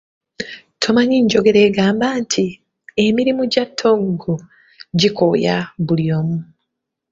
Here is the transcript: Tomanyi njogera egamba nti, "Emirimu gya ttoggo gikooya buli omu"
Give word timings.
Tomanyi 0.81 1.15
njogera 1.25 1.59
egamba 1.67 2.07
nti, 2.21 2.45
"Emirimu 3.05 3.43
gya 3.53 3.63
ttoggo 3.69 4.33
gikooya 4.99 5.55
buli 5.85 6.05
omu" 6.19 6.37